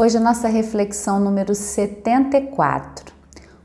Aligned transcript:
Hoje 0.00 0.16
a 0.16 0.20
nossa 0.20 0.46
reflexão 0.46 1.18
número 1.18 1.56
74. 1.56 3.12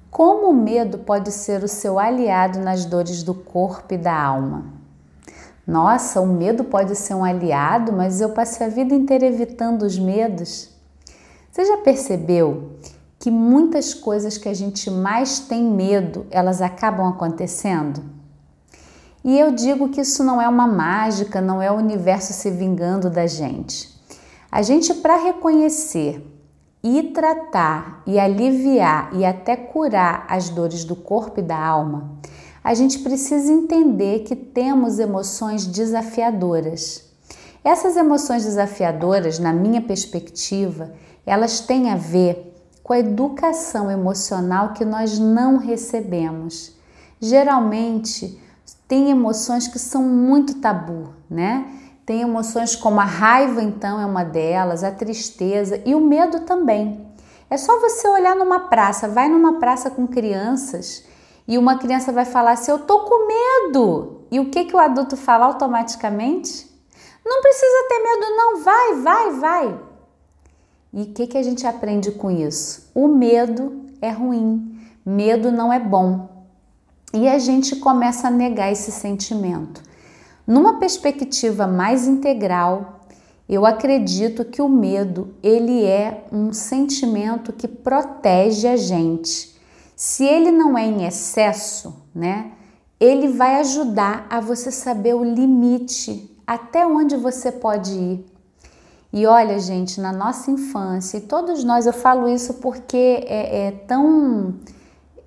Como 0.09 0.50
o 0.50 0.54
medo 0.56 0.98
pode 0.98 1.32
ser 1.32 1.63
o 1.63 1.67
seu 1.67 2.00
aliado 2.00 2.58
nas 2.58 2.86
dores 2.86 3.21
do 3.21 3.36
corpo 3.36 3.94
e 3.94 3.99
da 3.99 4.20
alma? 4.20 4.65
Nossa, 5.65 6.19
o 6.19 6.25
medo 6.25 6.63
pode 6.63 6.96
ser 6.96 7.13
um 7.13 7.23
aliado, 7.23 7.93
mas 7.93 8.19
eu 8.19 8.29
passei 8.29 8.65
a 8.65 8.69
vida 8.71 8.96
inteira 8.96 9.27
evitando 9.27 9.83
os 9.83 9.99
medos. 9.99 10.71
Você 11.51 11.66
já 11.66 11.77
percebeu 11.77 12.71
que 13.20 13.29
muitas 13.29 13.93
coisas 13.93 14.36
que 14.36 14.50
a 14.50 14.55
gente 14.55 14.89
mais 14.89 15.38
tem 15.38 15.63
medo, 15.63 16.25
elas 16.31 16.63
acabam 16.63 17.07
acontecendo? 17.09 18.02
E 19.23 19.38
eu 19.38 19.52
digo 19.52 19.89
que 19.89 20.02
isso 20.02 20.23
não 20.23 20.41
é 20.41 20.50
uma 20.50 20.65
mágica, 20.65 21.39
não 21.39 21.61
é 21.61 21.71
o 21.71 21.75
universo 21.75 22.34
se 22.34 22.50
vingando 22.50 23.07
da 23.07 23.27
gente. 23.27 23.93
A 24.54 24.61
gente, 24.61 24.93
para 24.93 25.17
reconhecer 25.17 26.23
e 26.83 27.02
tratar 27.11 28.03
e 28.05 28.20
aliviar 28.20 29.09
e 29.16 29.25
até 29.25 29.55
curar 29.55 30.27
as 30.30 30.49
dores 30.49 30.85
do 30.85 30.95
corpo 30.95 31.39
e 31.39 31.44
da 31.44 31.57
alma, 31.57 32.20
a 32.63 32.71
gente 32.75 32.99
precisa 32.99 33.52
entender 33.52 34.20
que 34.20 34.35
temos 34.35 34.99
emoções 34.99 35.66
desafiadoras. 35.66 37.03
Essas 37.63 37.97
emoções 37.97 38.45
desafiadoras, 38.45 39.39
na 39.39 39.52
minha 39.52 39.81
perspectiva, 39.81 40.94
elas 41.25 41.61
têm 41.61 41.89
a 41.89 41.95
ver 41.95 42.55
com 42.83 42.94
a 42.94 42.99
educação 42.99 43.89
emocional 43.89 44.73
que 44.73 44.85
nós 44.85 45.17
não 45.17 45.58
recebemos. 45.58 46.75
Geralmente, 47.20 48.39
tem 48.88 49.09
emoções 49.09 49.67
que 49.67 49.80
são 49.80 50.03
muito 50.03 50.59
tabu, 50.61 51.09
né? 51.27 51.66
Tem 52.05 52.21
emoções 52.21 52.75
como 52.75 52.99
a 52.99 53.05
raiva, 53.05 53.62
então, 53.62 53.99
é 53.99 54.05
uma 54.05 54.23
delas, 54.23 54.84
a 54.84 54.91
tristeza 54.91 55.81
e 55.85 55.95
o 55.95 56.02
medo 56.02 56.41
também. 56.41 57.07
É 57.49 57.57
só 57.57 57.80
você 57.80 58.07
olhar 58.07 58.35
numa 58.35 58.61
praça, 58.61 59.07
vai 59.07 59.30
numa 59.30 59.59
praça 59.59 59.89
com 59.89 60.08
crianças 60.08 61.05
e 61.47 61.58
uma 61.58 61.78
criança 61.78 62.11
vai 62.11 62.25
falar 62.25 62.53
assim: 62.53 62.72
Eu 62.72 62.80
tô 62.80 63.02
com 63.02 63.28
medo. 63.28 64.22
E 64.31 64.39
o 64.39 64.50
que, 64.50 64.66
que 64.66 64.75
o 64.75 64.80
adulto 64.80 65.16
fala 65.16 65.45
automaticamente? 65.45 66.67
Não 67.25 67.41
precisa 67.41 67.88
ter 67.88 68.00
medo, 68.00 68.35
não, 68.35 68.63
vai, 68.63 68.95
vai, 68.95 69.31
vai. 69.39 69.80
E 70.91 71.02
o 71.03 71.13
que, 71.13 71.28
que 71.28 71.38
a 71.38 71.44
gente 71.44 71.66
aprende 71.66 72.11
com 72.11 72.30
isso? 72.30 72.89
O 72.94 73.08
medo 73.08 73.85
é 74.02 74.09
ruim, 74.09 74.80
medo 75.06 75.52
não 75.52 75.72
é 75.72 75.80
bom. 75.80 76.30
E 77.13 77.28
a 77.28 77.38
gente 77.38 77.75
começa 77.78 78.28
a 78.28 78.31
negar 78.31 78.72
esse 78.72 78.91
sentimento. 78.91 79.81
Numa 80.45 80.80
perspectiva 80.80 81.66
mais 81.66 82.08
integral, 82.08 83.02
eu 83.47 83.66
acredito 83.66 84.44
que 84.44 84.61
o 84.61 84.69
medo, 84.69 85.33
ele 85.41 85.85
é 85.85 86.25
um 86.31 86.52
sentimento 86.52 87.53
que 87.53 87.67
protege 87.67 88.67
a 88.67 88.75
gente. 88.75 89.53
Se 89.95 90.25
ele 90.25 90.52
não 90.52 90.77
é 90.77 90.85
em 90.85 91.05
excesso, 91.05 92.08
né? 92.13 92.52
Ele 93.00 93.27
vai 93.30 93.59
ajudar 93.59 94.27
a 94.30 94.39
você 94.39 94.72
saber 94.72 95.13
o 95.13 95.23
limite, 95.23 96.35
até 96.47 96.85
onde 96.85 97.16
você 97.16 97.52
pode 97.52 97.91
ir. 97.91 98.25
E 99.11 99.28
olha, 99.28 99.59
gente, 99.59 100.02
na 100.02 100.11
nossa 100.11 100.50
infância, 100.50 101.17
e 101.17 101.22
todos 101.22 101.63
nós, 101.63 101.85
eu 101.85 101.94
falo 101.94 102.28
isso 102.28 102.55
porque 102.55 103.23
é, 103.28 103.67
é 103.67 103.72
tão 103.72 104.55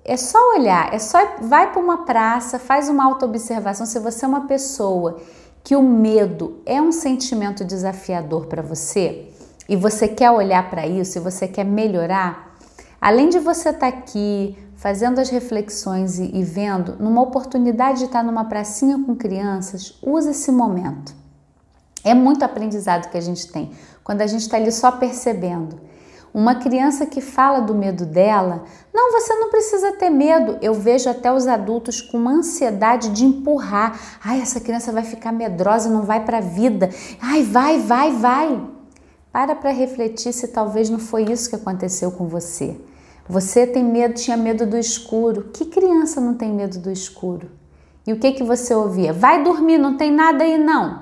é 0.07 0.15
só 0.15 0.39
olhar, 0.55 0.93
é 0.93 0.99
só 0.99 1.19
vai 1.41 1.71
para 1.71 1.81
uma 1.81 2.05
praça, 2.05 2.57
faz 2.57 2.87
uma 2.87 3.03
autoobservação. 3.03 3.85
Se 3.85 3.99
você 3.99 4.23
é 4.23 4.27
uma 4.27 4.47
pessoa 4.47 5.19
que 5.63 5.75
o 5.75 5.83
medo 5.83 6.61
é 6.65 6.81
um 6.81 6.93
sentimento 6.93 7.65
desafiador 7.65 8.45
para 8.45 8.61
você 8.61 9.29
e 9.67 9.75
você 9.75 10.07
quer 10.07 10.31
olhar 10.31 10.69
para 10.69 10.87
isso 10.87 11.17
e 11.17 11.21
você 11.21 11.45
quer 11.45 11.65
melhorar, 11.65 12.55
além 13.01 13.27
de 13.27 13.37
você 13.37 13.69
estar 13.69 13.91
tá 13.91 13.97
aqui 13.97 14.57
fazendo 14.77 15.19
as 15.19 15.29
reflexões 15.29 16.19
e, 16.19 16.31
e 16.33 16.41
vendo, 16.41 16.95
numa 16.99 17.21
oportunidade 17.21 17.99
de 17.99 18.05
estar 18.05 18.19
tá 18.19 18.25
numa 18.25 18.45
pracinha 18.45 18.97
com 19.03 19.13
crianças, 19.13 19.97
use 20.01 20.29
esse 20.29 20.53
momento. 20.53 21.13
É 22.01 22.13
muito 22.13 22.45
aprendizado 22.45 23.09
que 23.09 23.17
a 23.17 23.21
gente 23.21 23.51
tem 23.51 23.71
quando 24.05 24.21
a 24.21 24.27
gente 24.27 24.43
está 24.43 24.55
ali 24.55 24.71
só 24.71 24.89
percebendo. 24.89 25.81
Uma 26.37 26.53
criança 26.53 27.07
que 27.07 27.19
fala 27.19 27.61
do 27.61 27.73
medo 27.73 28.05
dela, 28.05 28.63
não, 28.93 29.11
você 29.11 29.33
não 29.37 29.49
precisa 29.49 29.93
ter 29.93 30.11
medo. 30.11 30.59
Eu 30.61 30.71
vejo 30.71 31.09
até 31.09 31.33
os 31.33 31.47
adultos 31.47 31.99
com 31.99 32.15
uma 32.15 32.29
ansiedade 32.29 33.09
de 33.09 33.25
empurrar. 33.25 33.99
Ai, 34.23 34.39
essa 34.39 34.59
criança 34.59 34.91
vai 34.91 35.01
ficar 35.01 35.31
medrosa, 35.31 35.89
não 35.89 36.03
vai 36.03 36.23
para 36.23 36.37
a 36.37 36.41
vida. 36.41 36.91
Ai, 37.19 37.41
vai, 37.41 37.79
vai, 37.79 38.11
vai. 38.11 38.61
Para 39.31 39.55
para 39.55 39.71
refletir 39.71 40.31
se 40.31 40.49
talvez 40.49 40.91
não 40.91 40.99
foi 40.99 41.23
isso 41.23 41.49
que 41.49 41.55
aconteceu 41.55 42.11
com 42.11 42.27
você. 42.27 42.79
Você 43.27 43.65
tem 43.65 43.83
medo, 43.83 44.13
tinha 44.13 44.37
medo 44.37 44.67
do 44.67 44.77
escuro. 44.77 45.49
Que 45.51 45.65
criança 45.65 46.21
não 46.21 46.35
tem 46.35 46.53
medo 46.53 46.77
do 46.77 46.91
escuro? 46.91 47.49
E 48.05 48.13
o 48.13 48.19
que 48.19 48.33
que 48.33 48.43
você 48.43 48.75
ouvia? 48.75 49.11
Vai 49.11 49.43
dormir, 49.43 49.79
não 49.79 49.97
tem 49.97 50.11
nada 50.11 50.43
aí 50.43 50.59
não. 50.59 51.01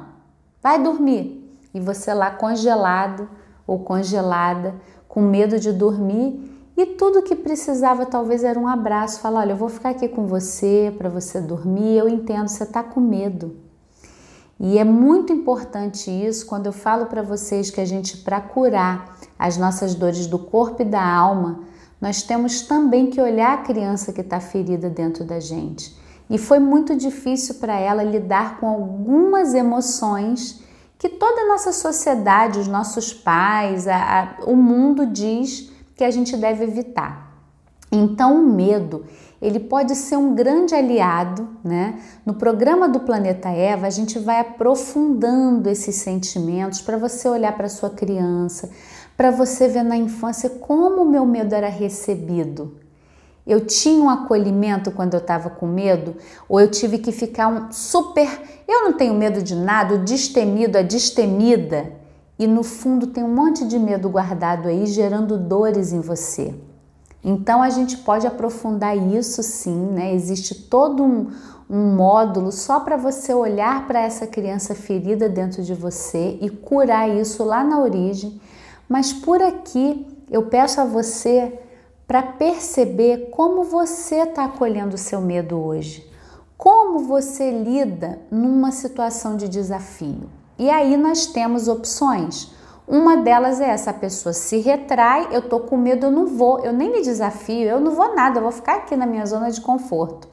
Vai 0.64 0.82
dormir. 0.82 1.60
E 1.74 1.80
você 1.82 2.14
lá 2.14 2.32
congelado 2.32 3.30
ou 3.68 3.80
congelada, 3.80 4.76
com 5.16 5.22
medo 5.22 5.58
de 5.58 5.72
dormir 5.72 6.38
e 6.76 6.86
tudo 6.86 7.22
que 7.22 7.38
precisava 7.38 8.06
talvez 8.06 8.44
era 8.44 8.60
um 8.60 8.68
abraço, 8.68 9.22
falar, 9.22 9.40
olha, 9.40 9.54
eu 9.54 9.56
vou 9.56 9.70
ficar 9.70 9.92
aqui 9.92 10.10
com 10.10 10.28
você 10.28 10.94
para 10.98 11.08
você 11.08 11.40
dormir, 11.40 11.98
eu 11.98 12.10
entendo, 12.10 12.50
você 12.50 12.64
está 12.64 12.84
com 12.84 13.00
medo. 13.00 13.56
E 14.60 14.78
é 14.78 14.84
muito 14.84 15.32
importante 15.32 16.12
isso 16.12 16.46
quando 16.46 16.66
eu 16.66 16.74
falo 16.74 17.06
para 17.06 17.22
vocês 17.22 17.72
que 17.72 17.80
a 17.80 17.86
gente, 17.86 18.18
para 18.18 18.42
curar 18.42 19.18
as 19.40 19.56
nossas 19.56 19.96
dores 19.96 20.28
do 20.28 20.38
corpo 20.38 20.82
e 20.82 20.86
da 20.86 21.02
alma, 21.02 21.62
nós 22.02 22.22
temos 22.22 22.64
também 22.64 23.10
que 23.10 23.22
olhar 23.22 23.54
a 23.54 23.64
criança 23.64 24.12
que 24.12 24.20
está 24.20 24.42
ferida 24.42 24.90
dentro 24.90 25.24
da 25.24 25.40
gente. 25.40 25.96
E 26.30 26.38
foi 26.38 26.60
muito 26.60 26.94
difícil 26.94 27.56
para 27.56 27.80
ela 27.80 28.04
lidar 28.04 28.60
com 28.60 28.68
algumas 28.68 29.54
emoções 29.54 30.62
que 31.06 31.10
toda 31.10 31.42
a 31.42 31.48
nossa 31.50 31.72
sociedade, 31.72 32.58
os 32.58 32.68
nossos 32.68 33.14
pais, 33.14 33.88
a, 33.88 33.96
a, 34.40 34.46
o 34.46 34.56
mundo 34.56 35.06
diz 35.06 35.72
que 35.96 36.04
a 36.04 36.10
gente 36.10 36.36
deve 36.36 36.64
evitar. 36.64 37.32
Então, 37.92 38.40
o 38.40 38.48
medo, 38.48 39.06
ele 39.40 39.60
pode 39.60 39.96
ser 39.96 40.18
um 40.18 40.34
grande 40.34 40.74
aliado, 40.74 41.48
né? 41.64 42.02
No 42.26 42.34
programa 42.34 42.90
do 42.90 43.02
Planeta 43.02 43.50
Eva, 43.50 43.86
a 43.86 43.92
gente 43.92 44.18
vai 44.18 44.40
aprofundando 44.40 45.70
esses 45.70 45.98
sentimentos 45.98 46.82
para 46.82 46.98
você 46.98 47.30
olhar 47.30 47.56
para 47.56 47.70
sua 47.70 47.92
criança, 47.92 48.72
para 49.16 49.30
você 49.30 49.68
ver 49.68 49.84
na 49.84 49.96
infância 49.96 50.50
como 50.50 51.04
o 51.04 51.10
meu 51.10 51.24
medo 51.24 51.54
era 51.54 51.70
recebido, 51.70 52.80
eu 53.46 53.66
tinha 53.66 54.04
um 54.04 54.10
acolhimento 54.10 54.92
quando 54.92 55.14
eu 55.14 55.20
estava 55.20 55.50
com 55.50 55.68
medo, 55.68 56.16
ou 56.50 56.60
eu 56.60 56.70
tive 56.70 56.98
que 56.98 57.12
ficar 57.12 57.48
um 57.48 57.72
super. 57.72 58.28
Eu 58.68 58.84
não 58.84 58.94
tenho 58.94 59.14
medo 59.14 59.42
de 59.42 59.56
nada, 59.56 59.96
o 59.96 60.04
destemido, 60.04 60.78
a 60.78 60.82
destemida, 60.82 61.94
e 62.40 62.48
no 62.48 62.64
fundo 62.64 63.08
tem 63.08 63.24
um 63.24 63.34
monte 63.34 63.66
de 63.66 63.78
medo 63.78 64.10
guardado 64.10 64.68
aí, 64.68 64.86
gerando 64.88 65.38
dores 65.38 65.94
em 65.94 66.02
você. 66.02 66.54
Então 67.24 67.62
a 67.62 67.70
gente 67.70 67.98
pode 67.98 68.28
aprofundar 68.28 68.96
isso 68.96 69.42
sim, 69.42 69.88
né? 69.92 70.14
Existe 70.14 70.54
todo 70.54 71.04
um, 71.04 71.32
um 71.70 71.96
módulo 71.96 72.52
só 72.52 72.80
para 72.80 72.98
você 72.98 73.34
olhar 73.34 73.88
para 73.88 74.00
essa 74.02 74.28
criança 74.28 74.76
ferida 74.76 75.30
dentro 75.30 75.64
de 75.64 75.74
você 75.74 76.38
e 76.42 76.50
curar 76.50 77.10
isso 77.10 77.44
lá 77.44 77.64
na 77.64 77.80
origem. 77.80 78.40
Mas 78.88 79.12
por 79.12 79.42
aqui 79.42 80.06
eu 80.30 80.44
peço 80.44 80.80
a 80.82 80.86
você 80.86 81.60
para 82.08 82.22
perceber 82.22 83.30
como 83.32 83.64
você 83.64 84.18
está 84.18 84.46
acolhendo 84.46 84.96
o 84.96 85.00
seu 85.00 85.20
medo 85.20 85.58
hoje, 85.58 86.10
como 86.58 87.00
você 87.00 87.52
lida 87.52 88.20
numa 88.30 88.72
situação 88.72 89.36
de 89.36 89.50
desafio. 89.50 90.30
E 90.58 90.70
aí 90.70 90.96
nós 90.96 91.26
temos 91.26 91.68
opções. 91.68 92.54
Uma 92.88 93.18
delas 93.18 93.60
é 93.60 93.70
essa: 93.70 93.92
pessoa 93.92 94.34
se 94.34 94.60
retrai, 94.60 95.30
eu 95.32 95.42
tô 95.42 95.62
com 95.62 95.76
medo, 95.76 96.06
eu 96.06 96.12
não 96.12 96.28
vou, 96.28 96.60
eu 96.60 96.72
nem 96.72 96.92
me 96.92 97.02
desafio, 97.02 97.68
eu 97.68 97.80
não 97.80 97.92
vou 97.92 98.16
nada, 98.16 98.38
eu 98.38 98.44
vou 98.44 98.52
ficar 98.52 98.76
aqui 98.76 98.96
na 98.96 99.06
minha 99.06 99.26
zona 99.26 99.50
de 99.50 99.60
conforto. 99.60 100.28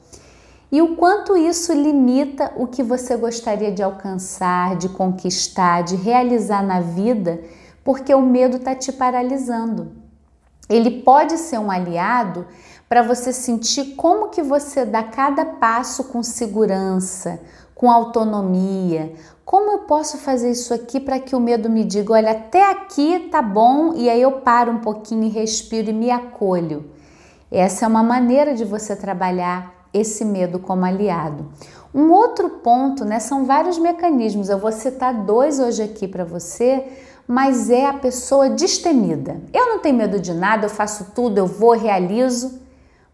E 0.71 0.81
o 0.81 0.95
quanto 0.95 1.37
isso 1.37 1.71
limita 1.73 2.51
o 2.55 2.65
que 2.65 2.81
você 2.81 3.15
gostaria 3.15 3.71
de 3.71 3.83
alcançar, 3.83 4.75
de 4.75 4.89
conquistar, 4.89 5.83
de 5.83 5.95
realizar 5.95 6.63
na 6.63 6.79
vida, 6.79 7.43
porque 7.83 8.13
o 8.13 8.21
medo 8.21 8.57
está 8.57 8.73
te 8.73 8.91
paralisando. 8.91 10.02
Ele 10.69 11.01
pode 11.01 11.37
ser 11.37 11.59
um 11.59 11.69
aliado 11.69 12.45
para 12.87 13.01
você 13.01 13.33
sentir 13.33 13.95
como 13.95 14.29
que 14.29 14.41
você 14.41 14.85
dá 14.85 15.03
cada 15.03 15.45
passo 15.45 16.05
com 16.05 16.21
segurança, 16.21 17.39
com 17.73 17.91
autonomia. 17.91 19.13
Como 19.43 19.71
eu 19.71 19.79
posso 19.79 20.17
fazer 20.17 20.51
isso 20.51 20.73
aqui 20.73 20.99
para 20.99 21.19
que 21.19 21.35
o 21.35 21.39
medo 21.39 21.69
me 21.69 21.83
diga, 21.83 22.13
olha, 22.13 22.31
até 22.31 22.69
aqui 22.71 23.27
tá 23.31 23.41
bom, 23.41 23.93
e 23.93 24.09
aí 24.09 24.21
eu 24.21 24.33
paro 24.33 24.71
um 24.71 24.79
pouquinho 24.79 25.23
e 25.23 25.29
respiro 25.29 25.89
e 25.89 25.93
me 25.93 26.09
acolho. 26.09 26.85
Essa 27.51 27.85
é 27.85 27.87
uma 27.87 28.03
maneira 28.03 28.55
de 28.55 28.63
você 28.63 28.95
trabalhar 28.95 29.87
esse 29.93 30.23
medo 30.25 30.57
como 30.57 30.85
aliado. 30.85 31.45
Um 31.93 32.11
outro 32.11 32.49
ponto, 32.49 33.05
né, 33.05 33.19
são 33.19 33.45
vários 33.45 33.77
mecanismos. 33.77 34.49
Eu 34.49 34.57
vou 34.57 34.71
citar 34.71 35.13
dois 35.13 35.59
hoje 35.59 35.83
aqui 35.83 36.07
para 36.07 36.23
você, 36.23 36.91
mas 37.27 37.69
é 37.69 37.85
a 37.85 37.93
pessoa 37.93 38.49
destemida. 38.49 39.41
Eu 39.53 39.69
não 39.69 39.79
tenho 39.79 39.97
medo 39.97 40.19
de 40.19 40.33
nada, 40.33 40.65
eu 40.65 40.69
faço 40.69 41.11
tudo, 41.15 41.37
eu 41.37 41.47
vou, 41.47 41.71
realizo. 41.71 42.61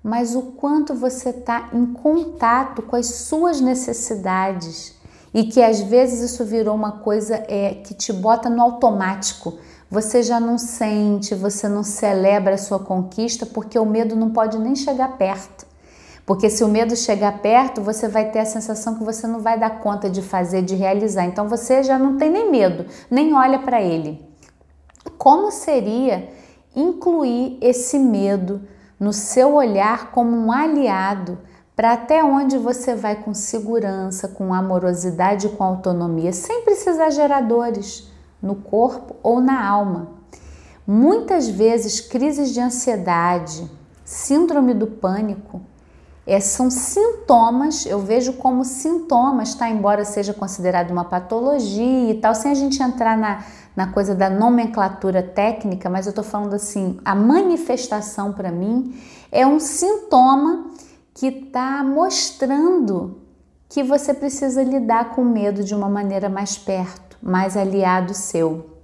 Mas 0.04 0.36
o 0.36 0.42
quanto 0.54 0.94
você 0.94 1.30
está 1.30 1.70
em 1.74 1.86
contato 1.86 2.82
com 2.82 2.96
as 2.96 3.08
suas 3.08 3.60
necessidades 3.60 4.96
e 5.34 5.44
que 5.44 5.62
às 5.62 5.82
vezes 5.82 6.32
isso 6.32 6.44
virou 6.46 6.74
uma 6.74 6.94
coisa 6.94 7.44
é, 7.48 7.76
que 7.84 7.94
te 7.94 8.12
bota 8.14 8.50
no 8.50 8.62
automático. 8.62 9.58
Você 9.92 10.24
já 10.24 10.40
não 10.40 10.58
sente, 10.58 11.36
você 11.36 11.68
não 11.68 11.84
celebra 11.84 12.56
a 12.56 12.58
sua 12.58 12.80
conquista 12.80 13.46
porque 13.46 13.78
o 13.78 13.86
medo 13.86 14.16
não 14.16 14.30
pode 14.30 14.58
nem 14.58 14.76
chegar 14.76 15.18
perto. 15.18 15.69
Porque 16.30 16.48
se 16.48 16.64
o 16.64 16.68
medo 16.68 16.96
chegar 16.96 17.40
perto, 17.40 17.82
você 17.82 18.08
vai 18.08 18.30
ter 18.30 18.38
a 18.38 18.46
sensação 18.46 18.94
que 18.94 19.04
você 19.04 19.26
não 19.26 19.40
vai 19.40 19.58
dar 19.58 19.80
conta 19.80 20.08
de 20.08 20.22
fazer, 20.22 20.62
de 20.62 20.76
realizar. 20.76 21.26
Então 21.26 21.50
você 21.50 21.82
já 21.82 21.98
não 21.98 22.18
tem 22.18 22.30
nem 22.30 22.52
medo, 22.52 22.86
nem 23.10 23.34
olha 23.34 23.58
para 23.58 23.82
ele. 23.82 24.24
Como 25.18 25.52
seria 25.52 26.30
incluir 26.76 27.58
esse 27.60 27.98
medo 27.98 28.62
no 29.00 29.12
seu 29.12 29.56
olhar 29.56 30.12
como 30.12 30.38
um 30.38 30.52
aliado 30.52 31.40
para 31.76 31.94
até 31.94 32.24
onde 32.24 32.60
você 32.60 32.94
vai 32.94 33.16
com 33.16 33.34
segurança, 33.34 34.28
com 34.28 34.54
amorosidade, 34.54 35.50
com 35.50 35.64
autonomia, 35.64 36.32
sem 36.32 36.62
precisar 36.62 37.10
gerar 37.10 37.42
dores 37.42 38.08
no 38.40 38.54
corpo 38.54 39.16
ou 39.24 39.42
na 39.42 39.68
alma. 39.68 40.10
Muitas 40.86 41.50
vezes 41.50 42.00
crises 42.00 42.54
de 42.54 42.62
ansiedade, 42.62 43.68
síndrome 44.06 44.76
do 44.76 44.86
pânico 44.86 45.60
é, 46.30 46.40
são 46.40 46.70
sintomas, 46.70 47.88
eu 47.88 48.00
vejo 48.00 48.34
como 48.34 48.64
sintomas, 48.64 49.56
tá? 49.56 49.68
Embora 49.68 50.06
seja 50.06 50.32
considerado 50.32 50.92
uma 50.92 51.04
patologia 51.04 52.12
e 52.12 52.14
tal, 52.14 52.36
sem 52.36 52.52
a 52.52 52.54
gente 52.54 52.82
entrar 52.84 53.18
na, 53.18 53.44
na 53.76 53.88
coisa 53.88 54.14
da 54.14 54.30
nomenclatura 54.30 55.24
técnica, 55.24 55.90
mas 55.90 56.06
eu 56.06 56.14
tô 56.14 56.22
falando 56.22 56.54
assim, 56.54 57.00
a 57.04 57.16
manifestação 57.16 58.32
para 58.32 58.52
mim 58.52 58.96
é 59.32 59.48
um 59.48 59.60
sintoma 59.60 60.68
que 61.16 61.32
tá 61.32 61.84
mostrando 61.84 63.18
que 63.68 63.82
você 63.82 64.14
precisa 64.14 64.62
lidar 64.62 65.16
com 65.16 65.24
medo 65.24 65.64
de 65.64 65.74
uma 65.74 65.90
maneira 65.90 66.30
mais 66.30 66.56
perto, 66.60 67.18
mais 67.24 67.58
aliado 67.58 68.14
seu. 68.14 68.79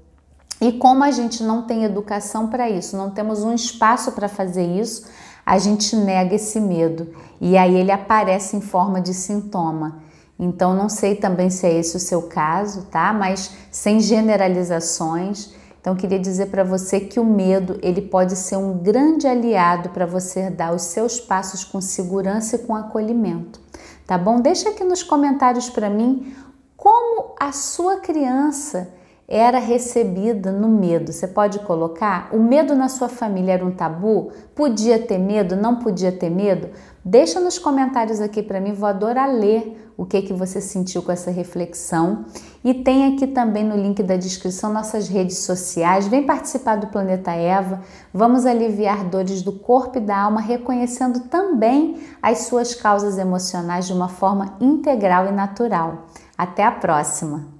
E 0.62 0.72
como 0.74 1.04
a 1.04 1.12
gente 1.12 1.44
não 1.44 1.64
tem 1.64 1.84
educação 1.84 2.48
para 2.48 2.70
isso, 2.70 2.96
não 2.96 3.12
temos 3.12 3.44
um 3.44 3.54
espaço 3.54 4.12
para 4.14 4.30
fazer 4.30 4.66
isso, 4.66 5.06
a 5.46 5.58
gente 5.58 5.96
nega 5.96 6.36
esse 6.36 6.60
medo 6.60 7.14
e 7.40 7.58
aí 7.58 7.76
ele 7.76 7.92
aparece 7.92 8.56
em 8.56 8.62
forma 8.62 9.02
de 9.02 9.14
sintoma. 9.14 10.04
Então 10.40 10.74
não 10.74 10.90
sei 10.90 11.16
também 11.16 11.50
se 11.50 11.66
é 11.66 11.74
esse 11.74 11.96
o 11.96 12.00
seu 12.00 12.24
caso, 12.24 12.84
tá? 12.86 13.14
Mas 13.14 13.52
sem 13.70 14.00
generalizações. 14.00 15.54
Então 15.80 15.96
queria 15.96 16.18
dizer 16.18 16.48
para 16.48 16.64
você 16.64 17.00
que 17.00 17.20
o 17.20 17.26
medo, 17.26 17.78
ele 17.82 18.02
pode 18.02 18.36
ser 18.36 18.58
um 18.58 18.80
grande 18.80 19.28
aliado 19.28 19.90
para 19.90 20.06
você 20.06 20.50
dar 20.50 20.74
os 20.74 20.82
seus 20.82 21.20
passos 21.20 21.64
com 21.64 21.80
segurança 21.80 22.56
e 22.56 22.60
com 22.60 22.76
acolhimento. 22.76 23.62
Tá 24.08 24.18
bom? 24.18 24.42
Deixa 24.42 24.70
aqui 24.70 24.84
nos 24.84 25.04
comentários 25.04 25.70
para 25.70 25.90
mim 25.90 26.36
como 26.76 27.36
a 27.40 27.52
sua 27.52 27.98
criança 27.98 28.90
era 29.28 29.58
recebida 29.58 30.52
no 30.52 30.68
medo. 30.68 31.12
Você 31.12 31.28
pode 31.28 31.60
colocar? 31.60 32.30
O 32.32 32.40
medo 32.40 32.76
na 32.76 32.88
sua 32.88 33.10
família 33.10 33.54
era 33.54 33.66
um 33.66 33.72
tabu? 33.72 34.32
Podia 34.54 35.00
ter 35.00 35.18
medo? 35.18 35.56
Não 35.56 35.78
podia 35.78 36.12
ter 36.12 36.30
medo? 36.30 36.70
Deixa 37.04 37.40
nos 37.40 37.58
comentários 37.58 38.20
aqui 38.22 38.42
para 38.42 38.60
mim, 38.60 38.74
vou 38.74 38.88
adorar 38.88 39.32
ler 39.32 39.82
o 39.98 40.06
que 40.06 40.22
que 40.22 40.34
você 40.34 40.60
sentiu 40.60 41.02
com 41.02 41.12
essa 41.12 41.32
reflexão. 41.32 42.26
E 42.64 42.74
tem 42.74 43.14
aqui 43.14 43.28
também 43.28 43.64
no 43.64 43.76
link 43.76 44.02
da 44.04 44.18
descrição 44.18 44.74
nossas 44.74 45.08
redes 45.08 45.40
sociais. 45.40 46.08
Vem 46.08 46.26
participar 46.26 46.76
do 46.76 46.88
Planeta 46.88 47.32
Eva. 47.32 47.82
Vamos 48.14 48.46
aliviar 48.46 49.06
dores 49.06 49.42
do 49.42 49.54
corpo 49.54 49.98
e 49.98 50.02
da 50.02 50.18
alma, 50.18 50.42
reconhecendo 50.42 51.22
também 51.22 51.98
as 52.22 52.40
suas 52.40 52.76
causas 52.76 53.18
emocionais 53.18 53.88
de 53.88 53.94
uma 53.94 54.10
forma 54.10 54.56
integral 54.60 55.28
e 55.28 55.32
natural. 55.32 56.06
Até 56.38 56.64
a 56.64 56.72
próxima! 56.72 57.55